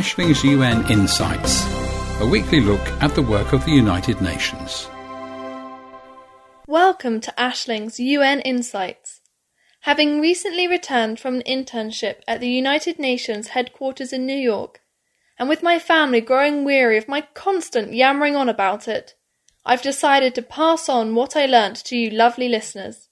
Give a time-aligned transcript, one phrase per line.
[0.00, 1.62] Ashling's UN Insights,
[2.22, 4.88] a weekly look at the work of the United Nations.
[6.66, 9.20] Welcome to Ashling's UN Insights.
[9.80, 14.80] Having recently returned from an internship at the United Nations headquarters in New York,
[15.38, 19.16] and with my family growing weary of my constant yammering on about it,
[19.66, 23.10] I've decided to pass on what I learnt to you lovely listeners.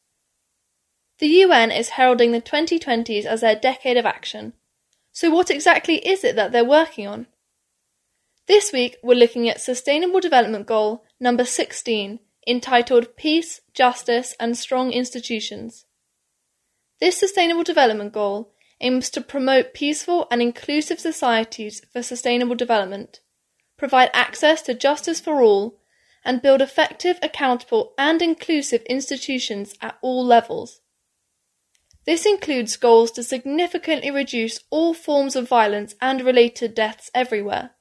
[1.19, 4.55] The UN is heralding the 2020s as their decade of action.
[5.21, 7.27] So, what exactly is it that they're working on?
[8.47, 14.93] This week, we're looking at Sustainable Development Goal number 16, entitled Peace, Justice and Strong
[14.93, 15.87] Institutions.
[17.01, 23.19] This Sustainable Development Goal aims to promote peaceful and inclusive societies for sustainable development,
[23.77, 25.81] provide access to justice for all,
[26.25, 30.81] and build effective, accountable, and inclusive institutions at all levels.
[32.09, 37.73] This includes goals to significantly reduce all forms of violence and related deaths everywhere,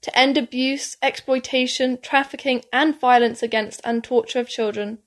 [0.00, 4.98] to end abuse, exploitation, trafficking, and violence against and torture of children,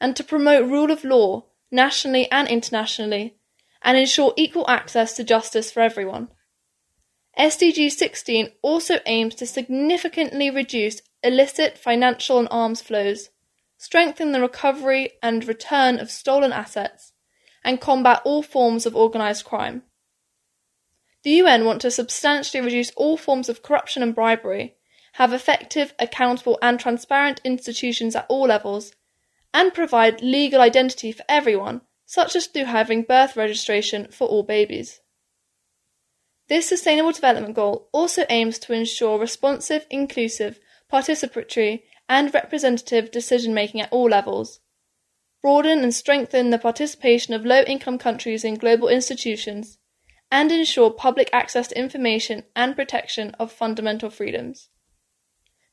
[0.00, 3.36] and to promote rule of law nationally and internationally,
[3.82, 6.26] and ensure equal access to justice for everyone.
[7.38, 13.28] SDG 16 also aims to significantly reduce illicit financial and arms flows,
[13.78, 17.12] strengthen the recovery and return of stolen assets,
[17.66, 19.82] and combat all forms of organised crime.
[21.24, 24.76] The UN want to substantially reduce all forms of corruption and bribery,
[25.14, 28.92] have effective, accountable, and transparent institutions at all levels,
[29.52, 35.00] and provide legal identity for everyone, such as through having birth registration for all babies.
[36.48, 40.60] This Sustainable Development Goal also aims to ensure responsive, inclusive,
[40.92, 44.60] participatory, and representative decision making at all levels,
[45.42, 49.78] broaden and strengthen the participation of low income countries in global institutions,
[50.30, 54.68] and ensure public access to information and protection of fundamental freedoms.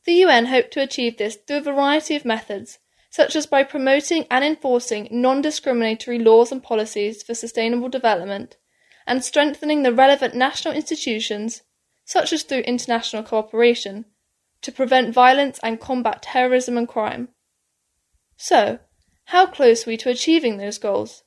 [0.05, 2.79] The UN hope to achieve this through a variety of methods,
[3.09, 8.57] such as by promoting and enforcing non discriminatory laws and policies for sustainable development,
[9.07, 11.61] and strengthening the relevant national institutions,
[12.05, 14.05] such as through international cooperation,
[14.61, 17.29] to prevent violence and combat terrorism and crime.
[18.37, 18.79] So,
[19.25, 21.23] how close are we to achieving those goals?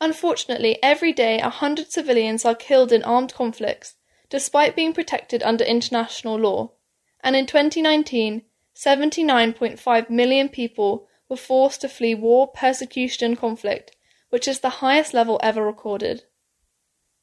[0.00, 3.96] Unfortunately, every day a hundred civilians are killed in armed conflicts,
[4.28, 6.72] despite being protected under international law,
[7.22, 8.42] and in 2019,
[8.74, 13.96] 79.5 million people were forced to flee war, persecution, and conflict,
[14.30, 16.24] which is the highest level ever recorded.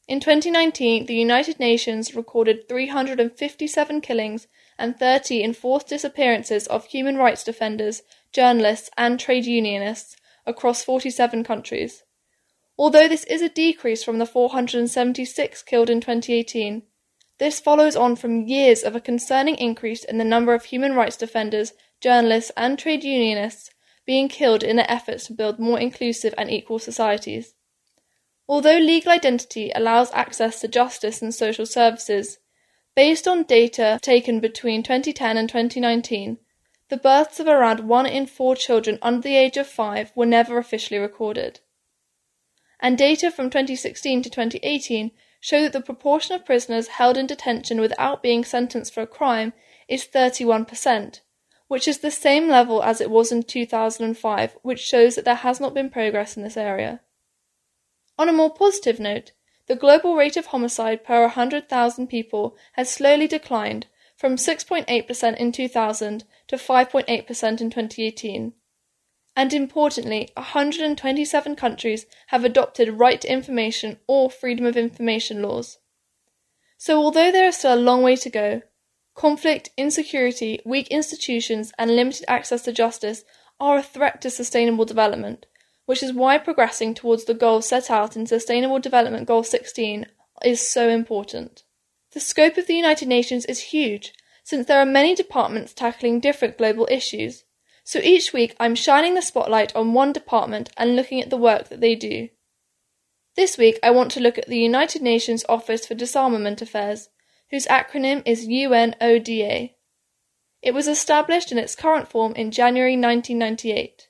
[0.07, 7.43] In 2019, the United Nations recorded 357 killings and 30 enforced disappearances of human rights
[7.43, 8.01] defenders
[8.33, 12.03] journalists, and trade unionists across 47 countries.
[12.77, 16.83] Although this is a decrease from the 476 killed in 2018,
[17.39, 21.17] this follows on from years of a concerning increase in the number of human rights
[21.17, 23.71] defenders, journalists, and trade unionists
[24.05, 27.53] being killed in their efforts to build more inclusive and equal societies.
[28.47, 32.39] Although legal identity allows access to justice and social services,
[32.95, 36.39] based on data taken between 2010 and 2019,
[36.89, 40.57] the births of around one in four children under the age of five were never
[40.57, 41.59] officially recorded.
[42.79, 47.79] And data from 2016 to 2018 show that the proportion of prisoners held in detention
[47.79, 49.53] without being sentenced for a crime
[49.87, 51.21] is 31%,
[51.67, 55.59] which is the same level as it was in 2005, which shows that there has
[55.59, 57.01] not been progress in this area.
[58.17, 59.31] On a more positive note,
[59.67, 63.85] the global rate of homicide per 100,000 people has slowly declined
[64.19, 68.53] from 6.8% in 2000 to 5.8% in 2018.
[69.33, 75.77] And importantly, 127 countries have adopted right to information or freedom of information laws.
[76.77, 78.61] So, although there is still a long way to go,
[79.15, 83.23] conflict, insecurity, weak institutions, and limited access to justice
[83.57, 85.45] are a threat to sustainable development,
[85.85, 90.07] which is why progressing towards the goals set out in Sustainable Development Goal 16
[90.43, 91.63] is so important.
[92.11, 94.13] The scope of the United Nations is huge,
[94.43, 97.43] since there are many departments tackling different global issues.
[97.83, 101.69] So each week I'm shining the spotlight on one department and looking at the work
[101.69, 102.29] that they do.
[103.35, 107.09] This week I want to look at the United Nations Office for Disarmament Affairs,
[107.51, 109.75] whose acronym is UNODA.
[110.61, 114.09] It was established in its current form in January 1998.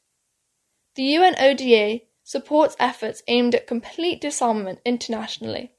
[0.96, 5.74] The UNODA supports efforts aimed at complete disarmament internationally.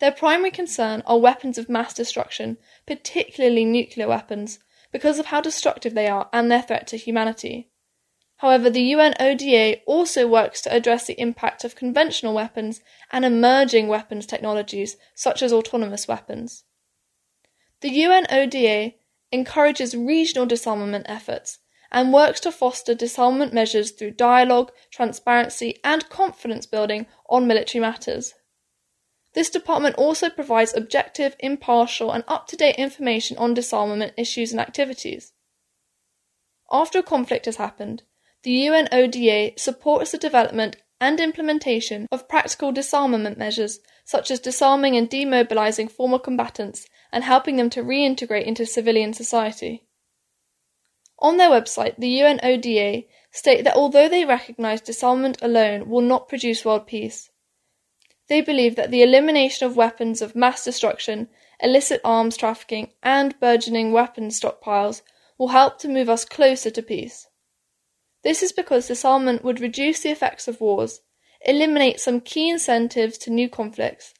[0.00, 2.56] Their primary concern are weapons of mass destruction,
[2.86, 4.58] particularly nuclear weapons,
[4.90, 7.70] because of how destructive they are and their threat to humanity.
[8.38, 12.80] However, the UN ODA also works to address the impact of conventional weapons
[13.12, 16.64] and emerging weapons technologies, such as autonomous weapons.
[17.82, 18.94] The UN ODA
[19.30, 21.58] encourages regional disarmament efforts
[21.92, 28.32] and works to foster disarmament measures through dialogue, transparency, and confidence building on military matters.
[29.32, 34.60] This department also provides objective, impartial, and up to date information on disarmament issues and
[34.60, 35.32] activities.
[36.70, 38.02] After a conflict has happened,
[38.42, 45.08] the UNODA supports the development and implementation of practical disarmament measures such as disarming and
[45.08, 49.86] demobilizing former combatants and helping them to reintegrate into civilian society.
[51.18, 56.64] On their website, the UNODA state that although they recognize disarmament alone will not produce
[56.64, 57.29] world peace,
[58.30, 61.28] they believe that the elimination of weapons of mass destruction,
[61.60, 65.02] illicit arms trafficking, and burgeoning weapons stockpiles
[65.36, 67.26] will help to move us closer to peace.
[68.22, 71.00] This is because disarmament would reduce the effects of wars,
[71.44, 74.14] eliminate some key incentives to new conflicts,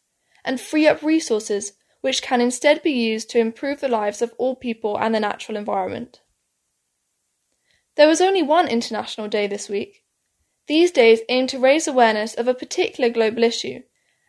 [0.45, 4.57] and free up resources which can instead be used to improve the lives of all
[4.57, 6.21] people and the natural environment.
[7.95, 10.03] There was only one International Day this week.
[10.67, 13.83] These days aim to raise awareness of a particular global issue,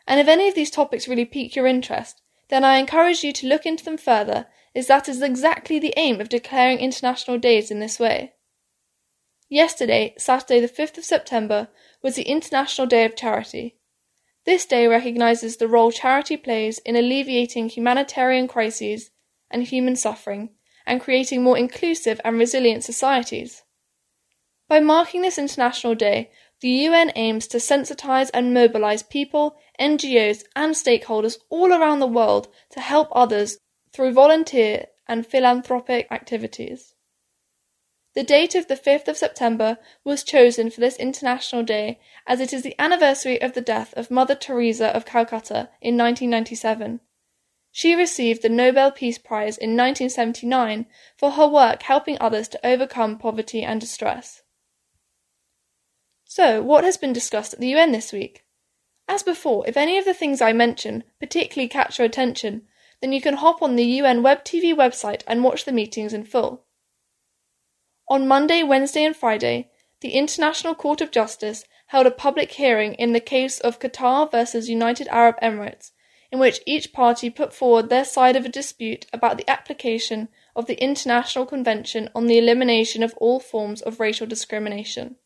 [0.07, 3.47] and if any of these topics really pique your interest, then I encourage you to
[3.47, 7.79] look into them further, as that is exactly the aim of declaring international days in
[7.79, 8.33] this way.
[9.49, 11.67] Yesterday, Saturday the 5th of September,
[12.01, 13.77] was the International Day of Charity.
[14.45, 19.11] This day recognises the role charity plays in alleviating humanitarian crises
[19.49, 20.49] and human suffering
[20.85, 23.63] and creating more inclusive and resilient societies.
[24.67, 26.31] By marking this International Day,
[26.61, 32.47] the UN aims to sensitise and mobilise people, NGOs, and stakeholders all around the world
[32.69, 33.57] to help others
[33.91, 36.93] through volunteer and philanthropic activities.
[38.13, 42.53] The date of the 5th of September was chosen for this International Day as it
[42.53, 46.99] is the anniversary of the death of Mother Teresa of Calcutta in 1997.
[47.71, 50.85] She received the Nobel Peace Prize in 1979
[51.17, 54.43] for her work helping others to overcome poverty and distress.
[56.25, 58.43] So, what has been discussed at the UN this week?
[59.07, 62.67] As before, if any of the things I mention particularly catch your attention,
[63.01, 66.23] then you can hop on the UN Web TV website and watch the meetings in
[66.23, 66.65] full.
[68.07, 69.71] On Monday, Wednesday, and Friday,
[70.01, 74.69] the International Court of Justice held a public hearing in the case of Qatar versus
[74.69, 75.91] United Arab Emirates,
[76.31, 80.65] in which each party put forward their side of a dispute about the application of
[80.67, 85.17] the International Convention on the Elimination of All Forms of Racial Discrimination.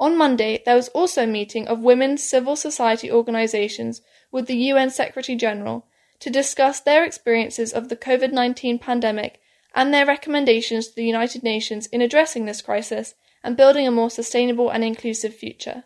[0.00, 4.00] On Monday, there was also a meeting of women's civil society organizations
[4.32, 5.86] with the UN Secretary General
[6.20, 9.40] to discuss their experiences of the COVID 19 pandemic
[9.74, 13.14] and their recommendations to the United Nations in addressing this crisis
[13.44, 15.84] and building a more sustainable and inclusive future.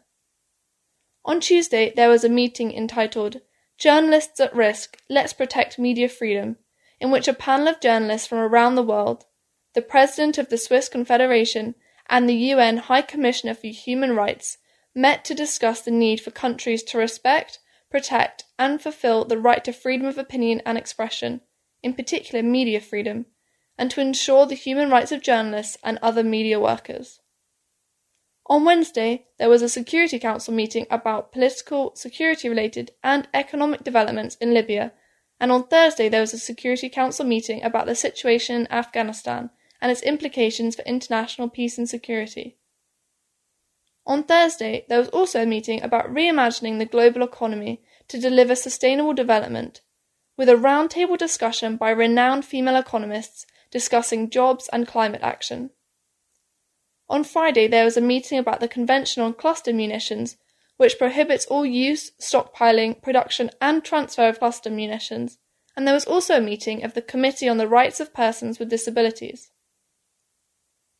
[1.24, 3.40] On Tuesday, there was a meeting entitled
[3.78, 6.56] Journalists at Risk Let's Protect Media Freedom,
[7.00, 9.24] in which a panel of journalists from around the world,
[9.74, 11.74] the President of the Swiss Confederation,
[12.08, 14.58] and the UN High Commissioner for Human Rights
[14.94, 17.58] met to discuss the need for countries to respect,
[17.90, 21.40] protect, and fulfill the right to freedom of opinion and expression,
[21.82, 23.26] in particular media freedom,
[23.76, 27.20] and to ensure the human rights of journalists and other media workers.
[28.46, 34.36] On Wednesday, there was a Security Council meeting about political, security related, and economic developments
[34.36, 34.92] in Libya,
[35.40, 39.50] and on Thursday, there was a Security Council meeting about the situation in Afghanistan
[39.84, 42.56] and its implications for international peace and security.
[44.06, 49.12] On Thursday, there was also a meeting about reimagining the global economy to deliver sustainable
[49.12, 49.82] development,
[50.38, 55.68] with a roundtable discussion by renowned female economists discussing jobs and climate action.
[57.10, 60.38] On Friday, there was a meeting about the Convention on Cluster Munitions,
[60.78, 65.36] which prohibits all use, stockpiling, production, and transfer of cluster munitions,
[65.76, 68.70] and there was also a meeting of the Committee on the Rights of Persons with
[68.70, 69.50] Disabilities.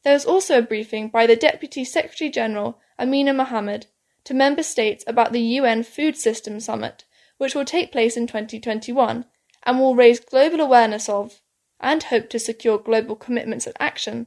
[0.04, 3.86] There was also a briefing by the Deputy Secretary General Amina Mohammed
[4.24, 7.04] to member states about the UN Food System Summit,
[7.38, 9.24] which will take place in 2021
[9.62, 11.40] and will raise global awareness of
[11.80, 14.26] and hope to secure global commitments and action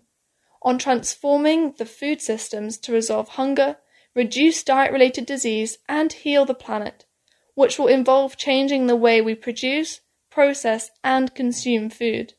[0.63, 3.77] on transforming the food systems to resolve hunger,
[4.15, 7.05] reduce diet related disease, and heal the planet,
[7.53, 12.33] which will involve changing the way we produce, process, and consume food.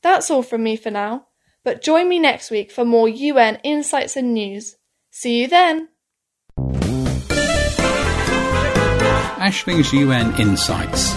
[0.00, 1.26] That's all from me for now,
[1.64, 4.76] but join me next week for more UN insights and news.
[5.10, 5.88] See you then!
[9.38, 11.14] Ashling's UN Insights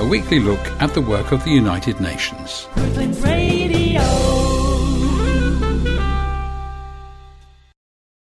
[0.00, 2.66] a weekly look at the work of the United Nations.
[3.22, 4.13] Radio.